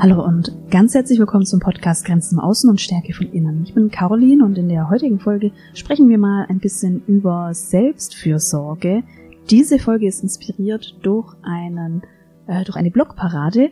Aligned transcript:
Hallo 0.00 0.24
und 0.24 0.52
ganz 0.70 0.94
herzlich 0.94 1.18
willkommen 1.18 1.46
zum 1.46 1.60
Podcast 1.60 2.04
Grenzen 2.04 2.38
im 2.38 2.40
Außen 2.40 2.68
und 2.68 2.80
Stärke 2.80 3.14
von 3.14 3.32
Innen. 3.32 3.62
Ich 3.64 3.74
bin 3.74 3.90
Caroline 3.90 4.44
und 4.44 4.58
in 4.58 4.68
der 4.68 4.90
heutigen 4.90 5.20
Folge 5.20 5.52
sprechen 5.72 6.08
wir 6.08 6.18
mal 6.18 6.44
ein 6.48 6.58
bisschen 6.58 7.02
über 7.06 7.54
Selbstfürsorge. 7.54 9.02
Diese 9.48 9.78
Folge 9.78 10.06
ist 10.06 10.22
inspiriert 10.22 10.96
durch 11.02 11.34
einen 11.42 12.02
äh, 12.46 12.64
durch 12.64 12.76
eine 12.76 12.90
Blogparade, 12.90 13.70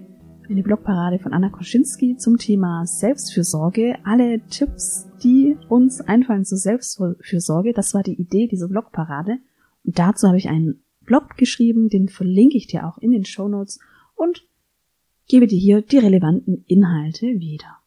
eine 0.50 0.62
Blogparade 0.62 1.18
von 1.18 1.32
Anna 1.32 1.48
Koschinski 1.48 2.16
zum 2.16 2.38
Thema 2.38 2.86
Selbstfürsorge. 2.86 3.98
Alle 4.04 4.40
Tipps, 4.48 5.06
die 5.22 5.56
uns 5.68 6.00
einfallen 6.00 6.44
zur 6.44 6.58
Selbstfürsorge, 6.58 7.72
das 7.72 7.94
war 7.94 8.02
die 8.02 8.14
Idee 8.14 8.46
dieser 8.46 8.68
Blogparade. 8.68 9.38
Und 9.84 9.98
dazu 9.98 10.28
habe 10.28 10.38
ich 10.38 10.48
einen 10.48 10.82
Blog 11.00 11.36
geschrieben, 11.36 11.88
den 11.88 12.08
verlinke 12.08 12.56
ich 12.56 12.66
dir 12.66 12.86
auch 12.86 12.98
in 12.98 13.10
den 13.10 13.24
Show 13.24 13.48
Notes 13.48 13.78
und 14.14 14.46
gebe 15.28 15.46
dir 15.46 15.58
hier 15.58 15.82
die 15.82 15.98
relevanten 15.98 16.64
Inhalte 16.66 17.26
wieder. 17.26 17.78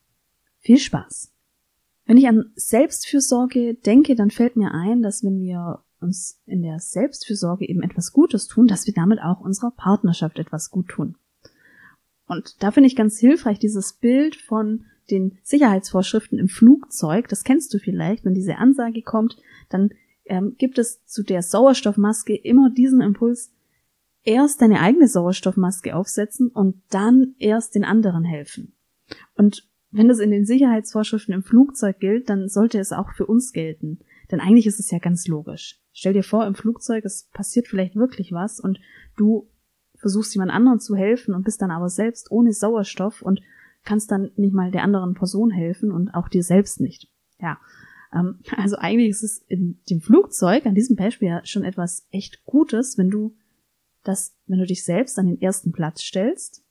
Viel 0.58 0.78
Spaß! 0.78 1.34
Wenn 2.06 2.18
ich 2.18 2.28
an 2.28 2.52
Selbstfürsorge 2.56 3.76
denke, 3.76 4.16
dann 4.16 4.32
fällt 4.32 4.56
mir 4.56 4.74
ein, 4.74 5.02
dass 5.02 5.24
wenn 5.24 5.40
wir 5.40 5.84
uns 6.02 6.42
in 6.46 6.62
der 6.62 6.80
Selbstfürsorge 6.80 7.68
eben 7.68 7.84
etwas 7.84 8.12
Gutes 8.12 8.48
tun, 8.48 8.68
dass 8.68 8.88
wir 8.88 8.94
damit 8.94 9.20
auch 9.22 9.42
unserer 9.42 9.72
Partnerschaft 9.72 10.40
etwas 10.40 10.72
gut 10.72 10.88
tun. 10.88 11.16
Und 12.30 12.62
da 12.64 12.70
finde 12.70 12.88
ich 12.88 12.96
ganz 12.96 13.20
hilfreich 13.20 13.58
dieses 13.58 13.94
Bild 13.94 14.36
von 14.36 14.86
den 15.10 15.40
Sicherheitsvorschriften 15.42 16.38
im 16.38 16.48
Flugzeug. 16.48 17.28
Das 17.28 17.44
kennst 17.44 17.74
du 17.74 17.80
vielleicht, 17.80 18.24
wenn 18.24 18.36
diese 18.36 18.58
Ansage 18.58 19.02
kommt, 19.02 19.36
dann 19.70 19.90
ähm, 20.26 20.56
gibt 20.60 20.78
es 20.78 21.04
zu 21.06 21.24
der 21.24 21.42
Sauerstoffmaske 21.42 22.36
immer 22.36 22.70
diesen 22.70 23.02
Impuls, 23.02 23.52
erst 24.24 24.62
deine 24.62 24.80
eigene 24.80 25.08
Sauerstoffmaske 25.08 25.96
aufsetzen 25.96 26.50
und 26.50 26.84
dann 26.92 27.34
erst 27.40 27.74
den 27.74 27.84
anderen 27.84 28.24
helfen. 28.24 28.74
Und 29.34 29.68
wenn 29.90 30.08
das 30.08 30.20
in 30.20 30.30
den 30.30 30.46
Sicherheitsvorschriften 30.46 31.34
im 31.34 31.42
Flugzeug 31.42 32.00
gilt, 32.00 32.30
dann 32.30 32.48
sollte 32.48 32.78
es 32.78 32.92
auch 32.92 33.12
für 33.14 33.26
uns 33.26 33.54
gelten. 33.54 34.02
Denn 34.30 34.40
eigentlich 34.40 34.68
ist 34.68 34.80
es 34.80 34.92
ja 34.92 35.00
ganz 35.00 35.28
logisch. 35.28 35.80
Stell 35.94 36.14
dir 36.14 36.22
vor, 36.22 36.46
im 36.46 36.54
Flugzeug, 36.54 37.06
es 37.06 37.28
passiert 37.34 37.68
vielleicht 37.68 37.96
wirklich 37.96 38.32
was 38.32 38.60
und 38.60 38.80
du 39.18 39.50
versuchst 40.00 40.34
jemand 40.34 40.52
anderen 40.52 40.80
zu 40.80 40.96
helfen 40.96 41.34
und 41.34 41.44
bist 41.44 41.62
dann 41.62 41.72
aber 41.72 41.90
selbst 41.90 42.32
ohne 42.32 42.54
Sauerstoff 42.54 43.22
und 43.22 43.42
kannst 43.84 44.12
dann 44.12 44.32
nicht 44.36 44.54
mal 44.54 44.72
der 44.72 44.84
anderen 44.84 45.14
Person 45.14 45.52
helfen 45.52 45.92
und 45.92 46.10
auch 46.14 46.28
dir 46.28 46.44
selbst 46.44 46.82
nicht. 46.82 47.10
Ja. 47.40 47.60
Ähm, 48.14 48.40
also 48.58 48.78
eigentlich 48.78 49.10
ist 49.10 49.24
es 49.24 49.40
in 49.48 49.80
dem 49.90 50.02
Flugzeug, 50.02 50.66
an 50.66 50.76
diesem 50.76 50.96
Beispiel 50.96 51.30
ja 51.30 51.46
schon 51.46 51.64
etwas 51.64 52.08
echt 52.12 52.44
Gutes, 52.46 52.98
wenn 52.98 53.10
du 53.10 53.36
dass 54.04 54.36
wenn 54.48 54.60
du 54.60 54.66
dich 54.66 54.84
selbst 54.84 55.20
an 55.20 55.28
den 55.28 55.42
ersten 55.42 55.72
Platz 55.72 56.02
stellst, 56.02 56.64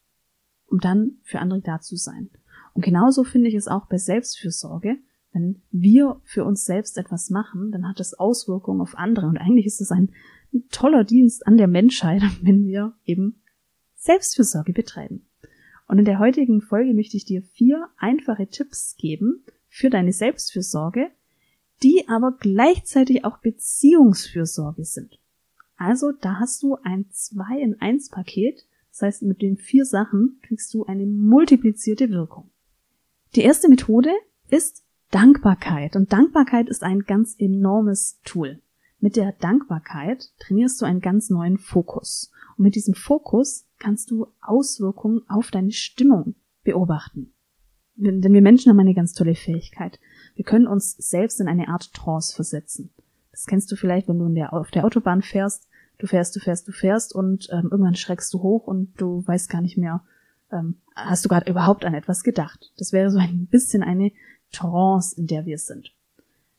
um 0.67 0.79
dann 0.79 1.19
für 1.23 1.41
andere 1.41 1.61
da 1.61 1.81
zu 1.81 1.97
sein. 1.97 2.31
Und 2.75 2.85
genauso 2.85 3.25
finde 3.25 3.49
ich 3.49 3.55
es 3.55 3.69
auch 3.69 3.87
bei 3.87 3.99
Selbstfürsorge. 3.99 4.97
Wenn 5.33 5.63
wir 5.71 6.21
für 6.25 6.45
uns 6.45 6.65
selbst 6.65 6.97
etwas 6.97 7.29
machen, 7.31 7.71
dann 7.71 7.87
hat 7.87 8.01
das 8.01 8.15
Auswirkungen 8.15 8.81
auf 8.81 8.97
andere. 8.97 9.27
Und 9.27 9.37
eigentlich 9.37 9.67
ist 9.67 9.81
es 9.81 9.91
ein, 9.91 10.11
ein 10.53 10.65
toller 10.71 11.05
Dienst 11.05 11.47
an 11.47 11.57
der 11.57 11.69
Menschheit, 11.69 12.23
wenn 12.43 12.67
wir 12.67 12.95
eben 13.05 13.43
Selbstfürsorge 13.95 14.73
betreiben. 14.73 15.27
Und 15.87 15.99
in 15.99 16.05
der 16.05 16.19
heutigen 16.19 16.61
Folge 16.61 16.93
möchte 16.95 17.17
ich 17.17 17.25
dir 17.25 17.43
vier 17.43 17.89
einfache 17.97 18.47
Tipps 18.47 18.97
geben 18.97 19.43
für 19.69 19.91
deine 19.91 20.13
Selbstfürsorge, 20.13 21.11
die 21.83 22.05
aber 22.09 22.37
gleichzeitig 22.39 23.25
auch 23.25 23.39
Beziehungsfürsorge 23.39 24.85
sind. 24.85 25.19
Also 25.77 26.13
da 26.13 26.39
hast 26.41 26.63
du 26.63 26.77
ein 26.83 27.07
2 27.11 27.61
in 27.61 27.81
1 27.81 28.11
Paket. 28.11 28.67
Das 28.91 29.03
heißt, 29.03 29.23
mit 29.23 29.41
den 29.43 29.57
vier 29.57 29.85
Sachen 29.85 30.41
kriegst 30.43 30.75
du 30.75 30.85
eine 30.85 31.07
multiplizierte 31.07 32.11
Wirkung. 32.11 32.51
Die 33.37 33.43
erste 33.43 33.69
Methode 33.69 34.11
ist 34.49 34.85
Dankbarkeit. 35.11 35.97
Und 35.97 36.13
Dankbarkeit 36.13 36.69
ist 36.69 36.83
ein 36.83 37.01
ganz 37.01 37.37
enormes 37.39 38.21
Tool. 38.25 38.61
Mit 39.01 39.17
der 39.17 39.33
Dankbarkeit 39.33 40.33
trainierst 40.41 40.81
du 40.81 40.85
einen 40.85 41.01
ganz 41.01 41.31
neuen 41.31 41.59
Fokus. 41.59 42.33
Und 42.57 42.65
mit 42.65 42.75
diesem 42.75 42.95
Fokus 42.95 43.67
kannst 43.79 44.11
du 44.11 44.27
Auswirkungen 44.41 45.23
auf 45.29 45.51
deine 45.51 45.73
Stimmung 45.73 46.35
beobachten. 46.65 47.33
Denn 47.95 48.33
wir 48.33 48.43
Menschen 48.43 48.71
haben 48.71 48.81
eine 48.81 48.95
ganz 48.95 49.13
tolle 49.13 49.35
Fähigkeit. 49.35 49.99
Wir 50.35 50.45
können 50.45 50.67
uns 50.67 50.97
selbst 50.97 51.41
in 51.41 51.49
eine 51.49 51.69
Art 51.69 51.93
Trance 51.95 52.35
versetzen. 52.35 52.91
Das 53.31 53.47
kennst 53.47 53.71
du 53.71 53.77
vielleicht, 53.77 54.09
wenn 54.09 54.19
du 54.19 54.29
der, 54.29 54.53
auf 54.53 54.71
der 54.71 54.85
Autobahn 54.85 55.23
fährst 55.23 55.69
du 55.99 56.07
fährst, 56.07 56.35
du 56.37 56.41
fährst, 56.41 56.67
du 56.67 56.73
fährst 56.73 57.15
und 57.15 57.49
ähm, 57.53 57.69
irgendwann 57.71 57.97
schreckst 57.97 58.33
du 58.33 58.43
hoch 58.43 58.67
und 58.67 58.95
du 59.01 59.27
weißt 59.27 59.51
gar 59.51 59.61
nicht 59.61 59.77
mehr, 59.77 60.03
ähm, 60.51 60.81
hast 60.95 61.25
du 61.25 61.29
gerade 61.29 61.51
überhaupt 61.51 61.85
an 61.85 61.95
etwas 61.95 62.23
gedacht. 62.23 62.73
Das 62.79 62.93
wäre 62.93 63.11
so 63.11 63.19
ein 63.19 63.47
bisschen 63.47 63.83
eine 63.83 64.13
Trance, 64.53 65.17
in 65.21 65.27
der 65.27 65.45
wir 65.45 65.59
sind. 65.59 65.95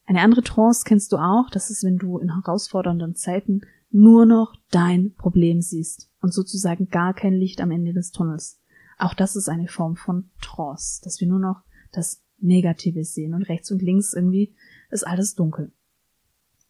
Eine 0.10 0.22
andere 0.22 0.42
Trance 0.42 0.86
kennst 0.86 1.12
du 1.12 1.18
auch, 1.18 1.52
das 1.52 1.70
ist, 1.70 1.84
wenn 1.84 2.00
du 2.00 2.18
in 2.18 2.34
herausfordernden 2.34 3.14
Zeiten 3.14 3.62
nur 3.92 4.26
noch 4.26 4.56
dein 4.72 5.14
Problem 5.14 5.62
siehst 5.62 6.10
und 6.20 6.34
sozusagen 6.34 6.90
gar 6.90 7.14
kein 7.14 7.34
Licht 7.34 7.62
am 7.62 7.70
Ende 7.70 7.94
des 7.94 8.10
Tunnels. 8.10 8.60
Auch 8.98 9.14
das 9.14 9.36
ist 9.36 9.50
eine 9.50 9.68
Form 9.68 9.96
von 9.98 10.32
Trance, 10.42 11.00
dass 11.04 11.22
wir 11.22 11.28
nur 11.28 11.38
noch 11.38 11.62
das 11.92 12.24
Negative 12.40 13.04
sehen 13.04 13.36
und 13.36 13.44
rechts 13.44 13.70
und 13.70 13.84
links 13.84 14.16
irgendwie 14.16 14.56
ist 14.90 15.06
alles 15.06 15.36
dunkel. 15.36 15.72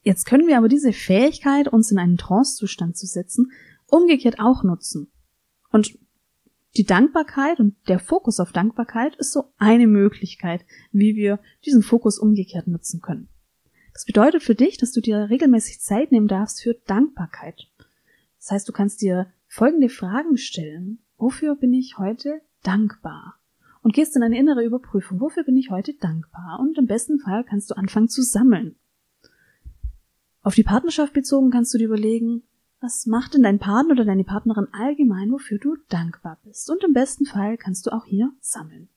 Jetzt 0.02 0.26
können 0.26 0.48
wir 0.48 0.58
aber 0.58 0.68
diese 0.68 0.92
Fähigkeit, 0.92 1.70
uns 1.70 1.92
in 1.92 1.98
einen 1.98 2.18
Trance-Zustand 2.18 2.98
zu 2.98 3.06
setzen, 3.06 3.54
umgekehrt 3.88 4.42
auch 4.42 4.64
nutzen. 4.64 5.14
Und 5.72 5.98
die 6.78 6.86
Dankbarkeit 6.86 7.60
und 7.60 7.76
der 7.88 8.00
Fokus 8.00 8.40
auf 8.40 8.52
Dankbarkeit 8.52 9.16
ist 9.16 9.32
so 9.32 9.52
eine 9.58 9.88
Möglichkeit, 9.88 10.66
wie 10.92 11.16
wir 11.16 11.40
diesen 11.66 11.82
Fokus 11.82 12.20
umgekehrt 12.20 12.68
nutzen 12.68 13.02
können. 13.02 13.28
Das 13.94 14.06
bedeutet 14.06 14.44
für 14.44 14.56
dich, 14.56 14.78
dass 14.78 14.92
du 14.92 15.02
dir 15.02 15.30
regelmäßig 15.30 15.82
Zeit 15.82 16.12
nehmen 16.12 16.28
darfst 16.28 16.62
für 16.62 16.76
Dankbarkeit. 16.86 17.68
Das 18.38 18.52
heißt, 18.52 18.70
du 18.70 18.72
kannst 18.72 19.02
dir 19.02 19.28
folgende 19.48 19.90
Fragen 19.90 20.38
stellen. 20.38 21.00
Wofür 21.18 21.56
bin 21.56 21.74
ich 21.74 21.98
heute 21.98 22.42
dankbar? 22.64 23.40
Und 23.82 23.94
gehst 23.96 24.16
in 24.16 24.24
eine 24.24 24.38
innere 24.38 24.64
Überprüfung. 24.64 25.20
Wofür 25.20 25.44
bin 25.44 25.58
ich 25.58 25.72
heute 25.72 25.94
dankbar? 25.96 26.60
Und 26.62 26.78
im 26.78 26.86
besten 26.86 27.20
Fall 27.20 27.44
kannst 27.44 27.72
du 27.72 27.76
anfangen 27.76 28.10
zu 28.10 28.22
sammeln. 28.22 28.76
Auf 30.42 30.56
die 30.56 30.64
Partnerschaft 30.64 31.14
bezogen 31.14 31.50
kannst 31.50 31.74
du 31.74 31.78
dir 31.78 31.88
überlegen, 31.88 32.44
was 32.82 33.06
macht 33.06 33.34
denn 33.34 33.44
dein 33.44 33.60
Partner 33.60 33.94
oder 33.94 34.06
deine 34.06 34.24
Partnerin 34.24 34.68
allgemein, 34.72 35.32
wofür 35.32 35.58
du 35.58 35.76
dankbar 35.90 36.40
bist? 36.44 36.70
Und 36.70 36.84
im 36.84 36.94
besten 36.94 37.26
Fall 37.26 37.58
kannst 37.58 37.86
du 37.86 37.92
auch 37.92 38.06
hier 38.06 38.32
sammeln. 38.40 38.90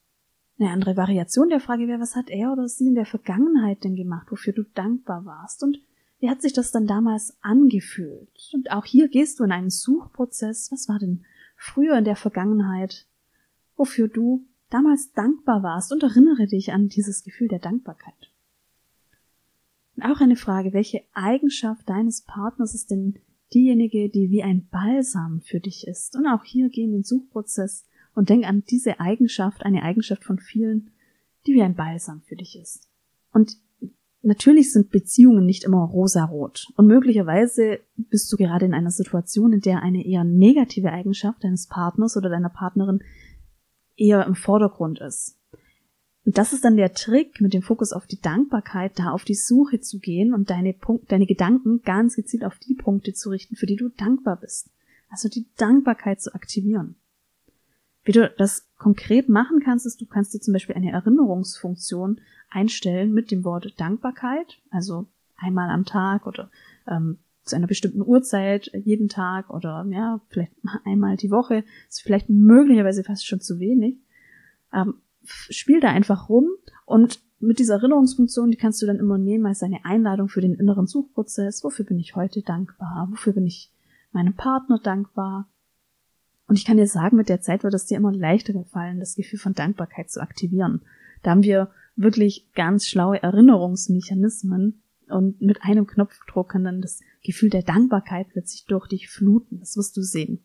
Eine 0.58 0.70
andere 0.70 0.96
Variation 0.96 1.48
der 1.48 1.60
Frage 1.60 1.88
wäre, 1.88 2.00
was 2.00 2.14
hat 2.14 2.30
er 2.30 2.52
oder 2.52 2.68
sie 2.68 2.86
in 2.86 2.94
der 2.94 3.06
Vergangenheit 3.06 3.82
denn 3.82 3.96
gemacht, 3.96 4.30
wofür 4.30 4.52
du 4.52 4.62
dankbar 4.62 5.24
warst? 5.24 5.64
Und 5.64 5.80
wie 6.20 6.30
hat 6.30 6.40
sich 6.40 6.52
das 6.52 6.70
dann 6.70 6.86
damals 6.86 7.36
angefühlt? 7.40 8.50
Und 8.54 8.70
auch 8.70 8.84
hier 8.84 9.08
gehst 9.08 9.40
du 9.40 9.44
in 9.44 9.50
einen 9.50 9.70
Suchprozess. 9.70 10.70
Was 10.70 10.88
war 10.88 11.00
denn 11.00 11.24
früher 11.56 11.98
in 11.98 12.04
der 12.04 12.14
Vergangenheit, 12.14 13.08
wofür 13.76 14.06
du 14.06 14.46
damals 14.70 15.12
dankbar 15.12 15.64
warst? 15.64 15.92
Und 15.92 16.04
erinnere 16.04 16.46
dich 16.46 16.72
an 16.72 16.88
dieses 16.88 17.24
Gefühl 17.24 17.48
der 17.48 17.58
Dankbarkeit. 17.58 18.30
Und 19.96 20.04
auch 20.04 20.20
eine 20.20 20.36
Frage, 20.36 20.72
welche 20.72 21.02
Eigenschaft 21.12 21.88
deines 21.88 22.22
Partners 22.22 22.74
ist 22.74 22.92
denn 22.92 23.18
diejenige, 23.54 24.08
die 24.08 24.30
wie 24.30 24.42
ein 24.42 24.68
Balsam 24.68 25.40
für 25.40 25.60
dich 25.60 25.86
ist? 25.86 26.16
Und 26.16 26.26
auch 26.26 26.44
hier 26.44 26.68
geh 26.68 26.84
in 26.84 26.92
den 26.92 27.04
Suchprozess 27.04 27.84
und 28.14 28.28
denk 28.28 28.46
an 28.46 28.64
diese 28.68 29.00
Eigenschaft, 29.00 29.64
eine 29.64 29.82
Eigenschaft 29.82 30.24
von 30.24 30.38
vielen, 30.38 30.90
die 31.46 31.54
wie 31.54 31.62
ein 31.62 31.74
Balsam 31.74 32.22
für 32.22 32.36
dich 32.36 32.58
ist. 32.58 32.88
Und 33.32 33.56
natürlich 34.22 34.72
sind 34.72 34.90
Beziehungen 34.90 35.44
nicht 35.44 35.64
immer 35.64 35.84
rosarot. 35.84 36.68
Und 36.76 36.86
möglicherweise 36.86 37.80
bist 37.96 38.32
du 38.32 38.36
gerade 38.36 38.66
in 38.66 38.74
einer 38.74 38.90
Situation, 38.90 39.52
in 39.52 39.60
der 39.60 39.82
eine 39.82 40.04
eher 40.06 40.24
negative 40.24 40.92
Eigenschaft 40.92 41.44
deines 41.44 41.66
Partners 41.66 42.16
oder 42.16 42.28
deiner 42.28 42.50
Partnerin 42.50 43.00
eher 43.96 44.26
im 44.26 44.34
Vordergrund 44.34 45.00
ist. 45.00 45.38
Und 46.24 46.38
das 46.38 46.52
ist 46.52 46.64
dann 46.64 46.76
der 46.76 46.92
Trick, 46.92 47.40
mit 47.40 47.52
dem 47.52 47.62
Fokus 47.62 47.92
auf 47.92 48.06
die 48.06 48.20
Dankbarkeit, 48.20 48.98
da 48.98 49.10
auf 49.10 49.24
die 49.24 49.34
Suche 49.34 49.80
zu 49.80 49.98
gehen 49.98 50.32
und 50.34 50.50
deine, 50.50 50.72
Punkt, 50.72 51.10
deine 51.10 51.26
Gedanken 51.26 51.82
ganz 51.82 52.14
gezielt 52.14 52.44
auf 52.44 52.58
die 52.58 52.74
Punkte 52.74 53.12
zu 53.12 53.30
richten, 53.30 53.56
für 53.56 53.66
die 53.66 53.76
du 53.76 53.88
dankbar 53.88 54.36
bist. 54.36 54.70
Also 55.10 55.28
die 55.28 55.46
Dankbarkeit 55.56 56.20
zu 56.20 56.34
aktivieren. 56.34 56.94
Wie 58.04 58.12
du 58.12 58.32
das 58.38 58.68
konkret 58.78 59.28
machen 59.28 59.60
kannst, 59.60 59.86
ist, 59.86 60.00
du 60.00 60.06
kannst 60.06 60.34
dir 60.34 60.40
zum 60.40 60.52
Beispiel 60.52 60.76
eine 60.76 60.92
Erinnerungsfunktion 60.92 62.20
einstellen 62.50 63.12
mit 63.12 63.30
dem 63.30 63.44
Wort 63.44 63.74
Dankbarkeit, 63.78 64.58
also 64.70 65.06
einmal 65.36 65.70
am 65.70 65.84
Tag 65.84 66.26
oder 66.26 66.50
ähm, 66.88 67.18
zu 67.44 67.56
einer 67.56 67.66
bestimmten 67.66 68.02
Uhrzeit 68.02 68.70
jeden 68.84 69.08
Tag 69.08 69.50
oder 69.50 69.84
ja, 69.90 70.20
vielleicht 70.28 70.52
einmal 70.84 71.16
die 71.16 71.30
Woche, 71.30 71.64
ist 71.88 72.02
vielleicht 72.02 72.28
möglicherweise 72.28 73.02
fast 73.04 73.26
schon 73.26 73.40
zu 73.40 73.58
wenig. 73.58 73.98
Ähm, 74.72 74.94
spiel 75.24 75.80
da 75.80 75.88
einfach 75.88 76.28
rum 76.28 76.48
und 76.86 77.20
mit 77.42 77.58
dieser 77.58 77.74
Erinnerungsfunktion, 77.74 78.50
die 78.52 78.56
kannst 78.56 78.80
du 78.80 78.86
dann 78.86 78.98
immer 78.98 79.18
nehmen 79.18 79.46
als 79.46 79.62
eine 79.62 79.84
Einladung 79.84 80.28
für 80.28 80.40
den 80.40 80.54
inneren 80.54 80.86
Suchprozess. 80.86 81.64
Wofür 81.64 81.84
bin 81.84 81.98
ich 81.98 82.14
heute 82.14 82.42
dankbar? 82.42 83.08
Wofür 83.10 83.32
bin 83.32 83.46
ich 83.46 83.72
meinem 84.12 84.34
Partner 84.34 84.78
dankbar? 84.78 85.48
Und 86.46 86.56
ich 86.56 86.64
kann 86.64 86.76
dir 86.76 86.86
sagen, 86.86 87.16
mit 87.16 87.28
der 87.28 87.40
Zeit 87.40 87.64
wird 87.64 87.74
es 87.74 87.86
dir 87.86 87.96
immer 87.96 88.12
leichter 88.12 88.52
gefallen, 88.52 89.00
das 89.00 89.16
Gefühl 89.16 89.40
von 89.40 89.54
Dankbarkeit 89.54 90.10
zu 90.10 90.20
aktivieren. 90.20 90.82
Da 91.22 91.32
haben 91.32 91.42
wir 91.42 91.70
wirklich 91.96 92.52
ganz 92.54 92.86
schlaue 92.86 93.22
Erinnerungsmechanismen 93.22 94.82
und 95.08 95.40
mit 95.40 95.62
einem 95.62 95.86
Knopfdruck 95.86 96.50
kann 96.50 96.64
dann 96.64 96.80
das 96.80 97.00
Gefühl 97.24 97.50
der 97.50 97.62
Dankbarkeit 97.62 98.28
plötzlich 98.30 98.66
durch 98.66 98.86
dich 98.86 99.08
fluten. 99.08 99.60
Das 99.60 99.76
wirst 99.76 99.96
du 99.96 100.02
sehen. 100.02 100.44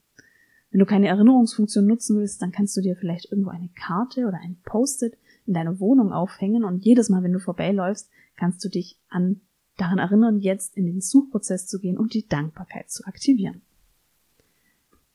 Wenn 0.72 0.80
du 0.80 0.86
keine 0.86 1.08
Erinnerungsfunktion 1.08 1.86
nutzen 1.86 2.20
willst, 2.20 2.42
dann 2.42 2.52
kannst 2.52 2.76
du 2.76 2.82
dir 2.82 2.96
vielleicht 2.96 3.32
irgendwo 3.32 3.52
eine 3.52 3.70
Karte 3.70 4.28
oder 4.28 4.40
ein 4.40 4.58
Post-it 4.64 5.18
in 5.46 5.54
deiner 5.54 5.80
Wohnung 5.80 6.12
aufhängen 6.12 6.64
und 6.64 6.84
jedes 6.84 7.10
Mal, 7.10 7.24
wenn 7.24 7.34
du 7.34 7.40
vorbeiläufst, 7.40 8.10
kannst 8.36 8.64
du 8.64 8.70
dich 8.70 9.00
an 9.10 9.42
daran 9.78 10.00
erinnern, 10.00 10.40
jetzt 10.40 10.76
in 10.76 10.86
den 10.86 11.02
Suchprozess 11.02 11.68
zu 11.68 11.80
gehen 11.80 11.98
und 11.98 12.14
die 12.14 12.28
Dankbarkeit 12.28 12.90
zu 12.90 13.06
aktivieren. 13.06 13.62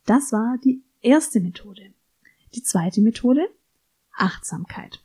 Das 0.06 0.32
war 0.32 0.58
die 0.64 0.82
erste 1.00 1.40
Methode. 1.40 1.92
Die 2.54 2.62
zweite 2.62 3.00
Methode, 3.00 3.48
Achtsamkeit. 4.12 5.04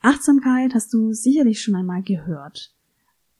Achtsamkeit 0.00 0.74
hast 0.74 0.92
du 0.92 1.12
sicherlich 1.12 1.60
schon 1.60 1.74
einmal 1.74 2.02
gehört. 2.02 2.75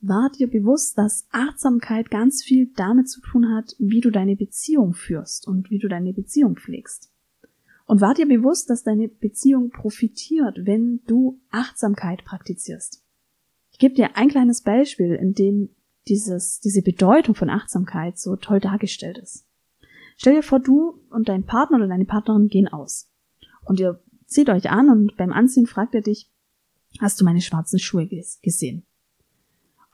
War 0.09 0.31
dir 0.31 0.49
bewusst, 0.49 0.97
dass 0.99 1.27
Achtsamkeit 1.33 2.11
ganz 2.11 2.45
viel 2.45 2.71
damit 2.77 3.09
zu 3.09 3.21
tun 3.21 3.53
hat, 3.53 3.75
wie 3.79 4.01
du 4.01 4.11
deine 4.11 4.37
Beziehung 4.37 4.95
führst 4.95 5.49
und 5.49 5.71
wie 5.71 5.79
du 5.79 5.89
deine 5.89 6.13
Beziehung 6.13 6.57
pflegst? 6.57 7.11
Und 7.87 8.01
war 8.01 8.15
dir 8.15 8.29
bewusst, 8.29 8.71
dass 8.71 8.85
deine 8.85 9.09
Beziehung 9.09 9.71
profitiert, 9.71 10.59
wenn 10.63 11.01
du 11.07 11.41
Achtsamkeit 11.51 12.25
praktizierst? 12.25 13.03
Ich 13.73 13.79
gebe 13.79 13.95
dir 13.95 14.17
ein 14.17 14.29
kleines 14.29 14.63
Beispiel, 14.63 15.15
in 15.15 15.35
dem 15.35 15.71
dieses, 16.07 16.61
diese 16.61 16.83
Bedeutung 16.83 17.35
von 17.35 17.51
Achtsamkeit 17.51 18.17
so 18.17 18.37
toll 18.37 18.61
dargestellt 18.61 19.19
ist. 19.19 19.45
Stell 20.19 20.37
dir 20.37 20.43
vor, 20.45 20.61
du 20.61 21.01
und 21.11 21.29
dein 21.29 21.45
Partner 21.45 21.79
oder 21.79 21.89
deine 21.89 22.05
Partnerin 22.05 22.47
gehen 22.47 22.69
aus. 22.69 23.11
Und 23.65 23.81
ihr 23.81 24.01
zieht 24.27 24.51
euch 24.51 24.71
an 24.71 24.89
und 24.89 25.17
beim 25.17 25.33
Anziehen 25.33 25.67
fragt 25.67 25.97
er 25.97 26.03
dich, 26.03 26.31
Hast 27.01 27.21
du 27.21 27.25
meine 27.25 27.43
schwarzen 27.43 27.79
Schuhe 27.79 28.09
gesehen? 28.43 28.86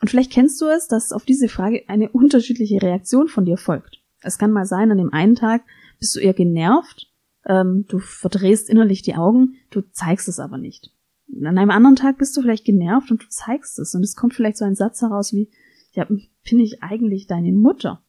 Und 0.03 0.09
vielleicht 0.09 0.33
kennst 0.33 0.59
du 0.59 0.65
es, 0.65 0.89
dass 0.89 1.13
auf 1.13 1.23
diese 1.23 1.47
Frage 1.47 1.85
eine 1.87 2.09
unterschiedliche 2.09 2.81
Reaktion 2.81 3.29
von 3.29 3.45
dir 3.45 3.55
folgt. 3.55 4.01
Es 4.19 4.37
kann 4.37 4.51
mal 4.51 4.65
sein, 4.65 4.91
an 4.91 4.97
dem 4.97 5.13
einen 5.13 5.35
Tag 5.35 5.63
bist 5.97 6.13
du 6.13 6.19
eher 6.19 6.33
genervt, 6.33 7.09
ähm, 7.45 7.85
du 7.87 7.99
verdrehst 7.99 8.69
innerlich 8.69 9.01
die 9.01 9.15
Augen, 9.15 9.55
du 9.69 9.79
zeigst 9.93 10.27
es 10.27 10.41
aber 10.41 10.57
nicht. 10.57 10.91
An 11.39 11.57
einem 11.57 11.69
anderen 11.69 11.95
Tag 11.95 12.17
bist 12.17 12.35
du 12.35 12.41
vielleicht 12.41 12.65
genervt 12.65 13.11
und 13.11 13.23
du 13.23 13.29
zeigst 13.29 13.79
es 13.79 13.95
und 13.95 14.03
es 14.03 14.17
kommt 14.17 14.33
vielleicht 14.33 14.57
so 14.57 14.65
ein 14.65 14.75
Satz 14.75 15.01
heraus 15.01 15.31
wie, 15.31 15.49
ja, 15.93 16.03
bin 16.03 16.59
ich 16.59 16.83
eigentlich 16.83 17.27
deine 17.27 17.53
Mutter? 17.53 18.03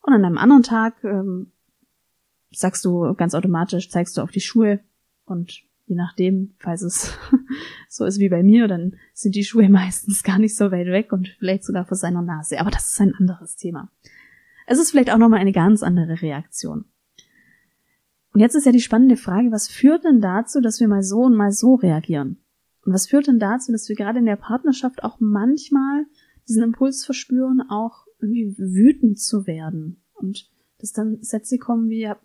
Und 0.00 0.14
an 0.14 0.24
einem 0.24 0.38
anderen 0.38 0.62
Tag 0.62 1.04
ähm, 1.04 1.52
sagst 2.50 2.82
du 2.86 3.12
ganz 3.12 3.34
automatisch, 3.34 3.90
zeigst 3.90 4.16
du 4.16 4.22
auf 4.22 4.30
die 4.30 4.40
Schuhe 4.40 4.80
und 5.26 5.64
je 5.86 5.96
nachdem, 5.96 6.54
falls 6.58 6.82
es 6.82 7.16
so 7.88 8.04
ist 8.04 8.18
wie 8.18 8.28
bei 8.28 8.42
mir, 8.42 8.68
dann 8.68 8.96
sind 9.14 9.34
die 9.34 9.44
Schuhe 9.44 9.68
meistens 9.70 10.22
gar 10.22 10.38
nicht 10.38 10.56
so 10.56 10.70
weit 10.70 10.86
weg 10.88 11.12
und 11.12 11.28
vielleicht 11.38 11.64
sogar 11.64 11.86
vor 11.86 11.96
seiner 11.96 12.22
Nase. 12.22 12.60
Aber 12.60 12.70
das 12.70 12.92
ist 12.92 13.00
ein 13.00 13.14
anderes 13.14 13.56
Thema. 13.56 13.90
Es 14.66 14.78
ist 14.78 14.90
vielleicht 14.90 15.10
auch 15.10 15.18
nochmal 15.18 15.40
eine 15.40 15.52
ganz 15.52 15.82
andere 15.82 16.20
Reaktion. 16.20 16.86
Und 18.32 18.40
jetzt 18.40 18.54
ist 18.54 18.66
ja 18.66 18.72
die 18.72 18.80
spannende 18.80 19.16
Frage, 19.16 19.50
was 19.50 19.68
führt 19.68 20.04
denn 20.04 20.20
dazu, 20.20 20.60
dass 20.60 20.80
wir 20.80 20.88
mal 20.88 21.02
so 21.02 21.20
und 21.20 21.36
mal 21.36 21.52
so 21.52 21.76
reagieren? 21.76 22.38
Und 22.84 22.92
was 22.92 23.06
führt 23.06 23.28
denn 23.28 23.38
dazu, 23.38 23.72
dass 23.72 23.88
wir 23.88 23.96
gerade 23.96 24.18
in 24.18 24.26
der 24.26 24.36
Partnerschaft 24.36 25.02
auch 25.04 25.18
manchmal 25.20 26.04
diesen 26.48 26.62
Impuls 26.62 27.04
verspüren, 27.04 27.62
auch 27.68 28.06
irgendwie 28.20 28.54
wütend 28.58 29.18
zu 29.18 29.46
werden 29.46 30.02
und 30.14 30.50
dass 30.78 30.92
dann 30.92 31.22
Sätze 31.22 31.58
kommen 31.58 31.88
wie, 31.88 32.00
ja, 32.00 32.18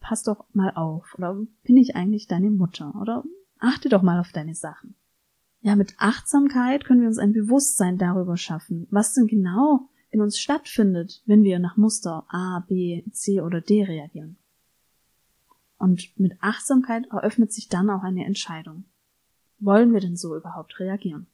pass 0.00 0.22
doch 0.22 0.46
mal 0.52 0.70
auf 0.74 1.14
oder 1.16 1.38
bin 1.64 1.76
ich 1.76 1.96
eigentlich 1.96 2.26
deine 2.26 2.50
Mutter 2.50 2.94
oder 3.00 3.24
achte 3.58 3.88
doch 3.88 4.02
mal 4.02 4.20
auf 4.20 4.32
deine 4.32 4.54
Sachen. 4.54 4.94
Ja, 5.62 5.76
mit 5.76 5.94
Achtsamkeit 5.98 6.84
können 6.84 7.02
wir 7.02 7.08
uns 7.08 7.18
ein 7.18 7.32
Bewusstsein 7.32 7.98
darüber 7.98 8.36
schaffen, 8.36 8.86
was 8.90 9.12
denn 9.12 9.26
genau 9.26 9.90
in 10.10 10.20
uns 10.20 10.38
stattfindet, 10.38 11.22
wenn 11.26 11.44
wir 11.44 11.58
nach 11.58 11.76
Muster 11.76 12.24
A, 12.28 12.64
B, 12.66 13.04
C 13.12 13.40
oder 13.40 13.60
D 13.60 13.84
reagieren. 13.84 14.36
Und 15.78 16.18
mit 16.18 16.36
Achtsamkeit 16.40 17.06
eröffnet 17.10 17.52
sich 17.52 17.68
dann 17.68 17.90
auch 17.90 18.02
eine 18.02 18.24
Entscheidung. 18.24 18.84
Wollen 19.58 19.92
wir 19.92 20.00
denn 20.00 20.16
so 20.16 20.36
überhaupt 20.36 20.80
reagieren? 20.80 21.26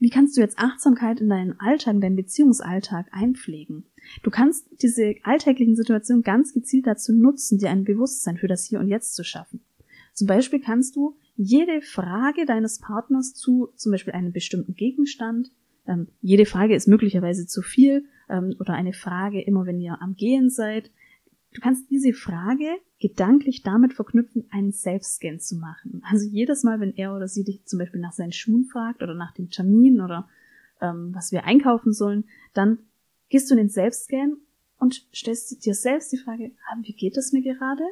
Wie 0.00 0.08
kannst 0.08 0.36
du 0.36 0.40
jetzt 0.40 0.58
Achtsamkeit 0.58 1.20
in 1.20 1.28
deinen 1.28 1.60
Alltag, 1.60 1.94
in 1.94 2.00
deinen 2.00 2.16
Beziehungsalltag 2.16 3.06
einpflegen? 3.12 3.84
Du 4.22 4.30
kannst 4.30 4.66
diese 4.82 5.14
alltäglichen 5.24 5.76
Situationen 5.76 6.22
ganz 6.22 6.54
gezielt 6.54 6.86
dazu 6.86 7.12
nutzen, 7.12 7.58
dir 7.58 7.70
ein 7.70 7.84
Bewusstsein 7.84 8.38
für 8.38 8.48
das 8.48 8.64
Hier 8.64 8.80
und 8.80 8.88
Jetzt 8.88 9.14
zu 9.14 9.24
schaffen. 9.24 9.60
Zum 10.14 10.26
Beispiel 10.26 10.60
kannst 10.60 10.96
du 10.96 11.16
jede 11.36 11.82
Frage 11.82 12.46
deines 12.46 12.78
Partners 12.78 13.34
zu 13.34 13.68
zum 13.76 13.92
Beispiel 13.92 14.14
einem 14.14 14.32
bestimmten 14.32 14.74
Gegenstand, 14.74 15.50
ähm, 15.86 16.08
jede 16.20 16.46
Frage 16.46 16.74
ist 16.74 16.88
möglicherweise 16.88 17.46
zu 17.46 17.62
viel, 17.62 18.04
ähm, 18.28 18.54
oder 18.58 18.74
eine 18.74 18.92
Frage 18.92 19.42
immer, 19.42 19.66
wenn 19.66 19.80
ihr 19.80 20.00
am 20.00 20.16
Gehen 20.16 20.50
seid, 20.50 20.90
Du 21.52 21.60
kannst 21.60 21.90
diese 21.90 22.12
Frage 22.12 22.78
gedanklich 23.00 23.62
damit 23.62 23.92
verknüpfen, 23.92 24.46
einen 24.50 24.72
Selbstscan 24.72 25.40
zu 25.40 25.56
machen. 25.56 26.02
Also 26.04 26.26
jedes 26.26 26.62
Mal, 26.62 26.78
wenn 26.80 26.94
er 26.94 27.14
oder 27.14 27.26
sie 27.26 27.44
dich 27.44 27.64
zum 27.64 27.78
Beispiel 27.78 28.00
nach 28.00 28.12
seinen 28.12 28.32
Schuhen 28.32 28.66
fragt 28.66 29.02
oder 29.02 29.14
nach 29.14 29.34
dem 29.34 29.50
Termin 29.50 30.00
oder 30.00 30.28
ähm, 30.80 31.12
was 31.12 31.32
wir 31.32 31.44
einkaufen 31.44 31.92
sollen, 31.92 32.24
dann 32.54 32.78
gehst 33.28 33.50
du 33.50 33.54
in 33.54 33.58
den 33.58 33.68
Selbstscan 33.68 34.36
und 34.78 35.06
stellst 35.14 35.64
dir 35.64 35.74
selbst 35.74 36.12
die 36.12 36.18
Frage, 36.18 36.52
wie 36.82 36.92
geht 36.92 37.16
es 37.16 37.32
mir 37.32 37.42
gerade? 37.42 37.82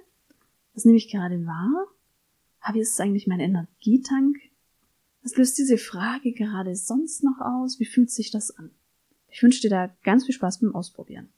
Was 0.75 0.85
nehme 0.85 0.97
ich 0.97 1.11
gerade 1.11 1.45
wahr? 1.45 1.87
Wie 2.73 2.81
ist 2.81 2.93
es 2.93 3.01
eigentlich 3.01 3.27
mein 3.27 3.41
Energietank? 3.41 4.37
Was 5.23 5.37
löst 5.37 5.59
diese 5.59 5.79
Frage 5.79 6.33
gerade 6.33 6.77
sonst 6.77 7.25
noch 7.25 7.41
aus? 7.41 7.81
Wie 7.81 7.87
fühlt 7.87 8.11
sich 8.11 8.31
das 8.31 8.57
an? 8.57 8.71
Ich 9.31 9.43
wünsche 9.43 9.61
dir 9.61 9.71
da 9.71 9.95
ganz 10.05 10.25
viel 10.25 10.35
Spaß 10.35 10.61
beim 10.61 10.75
Ausprobieren. 10.75 11.29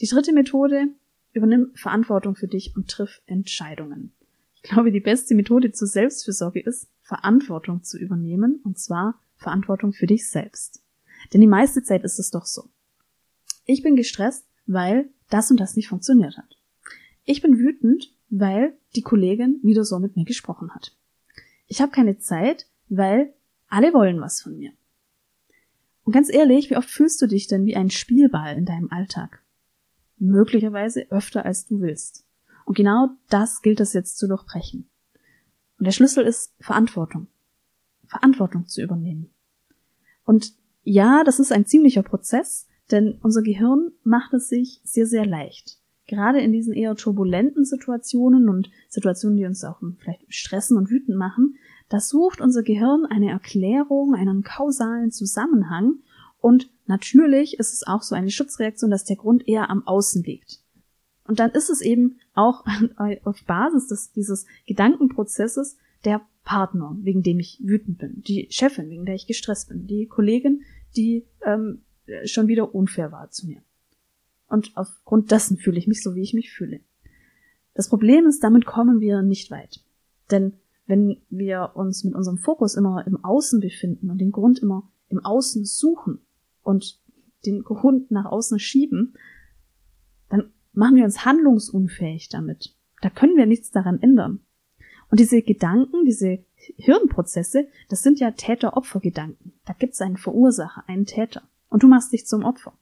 Die 0.00 0.06
dritte 0.06 0.32
Methode 0.32 0.88
Übernimm 1.36 1.70
Verantwortung 1.74 2.34
für 2.34 2.48
dich 2.48 2.74
und 2.74 2.88
triff 2.88 3.20
Entscheidungen. 3.26 4.12
Ich 4.54 4.62
glaube, 4.62 4.90
die 4.90 5.00
beste 5.00 5.34
Methode 5.34 5.70
zur 5.70 5.86
Selbstfürsorge 5.86 6.60
ist, 6.60 6.88
Verantwortung 7.02 7.84
zu 7.84 7.98
übernehmen, 7.98 8.60
und 8.64 8.78
zwar 8.78 9.20
Verantwortung 9.36 9.92
für 9.92 10.06
dich 10.06 10.28
selbst. 10.28 10.82
Denn 11.32 11.40
die 11.40 11.46
meiste 11.46 11.82
Zeit 11.82 12.04
ist 12.04 12.18
es 12.18 12.30
doch 12.30 12.46
so. 12.46 12.70
Ich 13.66 13.82
bin 13.82 13.96
gestresst, 13.96 14.46
weil 14.66 15.10
das 15.30 15.50
und 15.50 15.60
das 15.60 15.76
nicht 15.76 15.88
funktioniert 15.88 16.36
hat. 16.38 16.56
Ich 17.24 17.42
bin 17.42 17.58
wütend, 17.58 18.12
weil 18.30 18.76
die 18.94 19.02
Kollegin 19.02 19.60
wieder 19.62 19.84
so 19.84 19.98
mit 19.98 20.16
mir 20.16 20.24
gesprochen 20.24 20.74
hat. 20.74 20.96
Ich 21.66 21.80
habe 21.80 21.92
keine 21.92 22.18
Zeit, 22.18 22.66
weil 22.88 23.34
alle 23.68 23.92
wollen 23.92 24.20
was 24.20 24.40
von 24.40 24.56
mir. 24.56 24.72
Und 26.04 26.12
ganz 26.12 26.32
ehrlich, 26.32 26.70
wie 26.70 26.76
oft 26.76 26.88
fühlst 26.88 27.20
du 27.20 27.26
dich 27.26 27.48
denn 27.48 27.66
wie 27.66 27.76
ein 27.76 27.90
Spielball 27.90 28.56
in 28.56 28.64
deinem 28.64 28.90
Alltag? 28.90 29.42
Möglicherweise 30.18 31.10
öfter 31.10 31.44
als 31.44 31.66
du 31.66 31.80
willst. 31.80 32.24
Und 32.64 32.76
genau 32.76 33.10
das 33.28 33.62
gilt 33.62 33.80
es 33.80 33.92
jetzt 33.92 34.18
zu 34.18 34.26
durchbrechen. 34.26 34.88
Und 35.78 35.84
der 35.84 35.92
Schlüssel 35.92 36.24
ist 36.24 36.52
Verantwortung. 36.58 37.28
Verantwortung 38.06 38.66
zu 38.66 38.82
übernehmen. 38.82 39.30
Und 40.24 40.54
ja, 40.82 41.22
das 41.24 41.38
ist 41.38 41.52
ein 41.52 41.66
ziemlicher 41.66 42.02
Prozess, 42.02 42.66
denn 42.90 43.18
unser 43.22 43.42
Gehirn 43.42 43.92
macht 44.04 44.32
es 44.34 44.48
sich 44.48 44.80
sehr, 44.84 45.06
sehr 45.06 45.26
leicht. 45.26 45.78
Gerade 46.06 46.40
in 46.40 46.52
diesen 46.52 46.72
eher 46.72 46.94
turbulenten 46.94 47.64
Situationen 47.64 48.48
und 48.48 48.70
Situationen, 48.88 49.36
die 49.36 49.44
uns 49.44 49.64
auch 49.64 49.80
vielleicht 49.98 50.32
stressen 50.32 50.76
und 50.76 50.88
wütend 50.90 51.18
machen, 51.18 51.56
da 51.88 52.00
sucht 52.00 52.40
unser 52.40 52.62
Gehirn 52.62 53.06
eine 53.06 53.30
Erklärung, 53.30 54.14
einen 54.14 54.42
kausalen 54.42 55.10
Zusammenhang 55.10 55.98
und 56.40 56.70
natürlich 56.86 57.58
ist 57.58 57.72
es 57.72 57.86
auch 57.86 58.02
so 58.02 58.14
eine 58.14 58.30
Schutzreaktion, 58.30 58.90
dass 58.90 59.04
der 59.04 59.16
Grund 59.16 59.46
eher 59.48 59.70
am 59.70 59.86
Außen 59.86 60.22
liegt. 60.22 60.60
Und 61.24 61.40
dann 61.40 61.50
ist 61.50 61.70
es 61.70 61.80
eben 61.80 62.18
auch 62.34 62.64
auf 63.24 63.42
Basis 63.44 63.88
des, 63.88 64.12
dieses 64.12 64.46
Gedankenprozesses 64.66 65.76
der 66.04 66.20
Partner, 66.44 66.96
wegen 67.00 67.22
dem 67.22 67.40
ich 67.40 67.60
wütend 67.64 67.98
bin, 67.98 68.22
die 68.22 68.46
Chefin, 68.50 68.88
wegen 68.88 69.04
der 69.04 69.16
ich 69.16 69.26
gestresst 69.26 69.68
bin, 69.68 69.86
die 69.86 70.06
Kollegin, 70.06 70.62
die 70.96 71.26
ähm, 71.44 71.82
schon 72.24 72.46
wieder 72.46 72.74
unfair 72.74 73.10
war 73.10 73.30
zu 73.30 73.46
mir. 73.46 73.62
Und 74.48 74.76
aufgrund 74.76 75.32
dessen 75.32 75.56
fühle 75.56 75.78
ich 75.78 75.88
mich 75.88 76.02
so, 76.02 76.14
wie 76.14 76.22
ich 76.22 76.34
mich 76.34 76.52
fühle. 76.52 76.80
Das 77.74 77.88
Problem 77.88 78.26
ist, 78.26 78.44
damit 78.44 78.64
kommen 78.64 79.00
wir 79.00 79.22
nicht 79.22 79.50
weit. 79.50 79.80
Denn 80.30 80.54
wenn 80.86 81.20
wir 81.30 81.72
uns 81.74 82.04
mit 82.04 82.14
unserem 82.14 82.38
Fokus 82.38 82.76
immer 82.76 83.04
im 83.06 83.24
Außen 83.24 83.60
befinden 83.60 84.08
und 84.08 84.18
den 84.18 84.30
Grund 84.30 84.60
immer 84.60 84.88
im 85.08 85.24
Außen 85.24 85.64
suchen, 85.64 86.20
und 86.66 87.00
den 87.46 87.64
Hund 87.64 88.10
nach 88.10 88.24
außen 88.26 88.58
schieben, 88.58 89.14
dann 90.28 90.52
machen 90.72 90.96
wir 90.96 91.04
uns 91.04 91.24
handlungsunfähig 91.24 92.28
damit. 92.28 92.74
Da 93.00 93.10
können 93.10 93.36
wir 93.36 93.46
nichts 93.46 93.70
daran 93.70 94.02
ändern. 94.02 94.40
Und 95.08 95.20
diese 95.20 95.42
Gedanken, 95.42 96.04
diese 96.04 96.44
Hirnprozesse, 96.56 97.68
das 97.88 98.02
sind 98.02 98.18
ja 98.18 98.32
Täter-Opfer-Gedanken. 98.32 99.52
Da 99.64 99.72
gibt 99.72 99.94
es 99.94 100.00
einen 100.00 100.16
Verursacher, 100.16 100.84
einen 100.88 101.06
Täter. 101.06 101.42
Und 101.68 101.84
du 101.84 101.88
machst 101.88 102.12
dich 102.12 102.26
zum 102.26 102.44
Opfer. 102.44 102.72